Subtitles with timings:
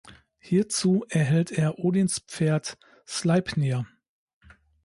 [0.39, 3.85] Hierzu erhält er Odins Pferd Sleipnir.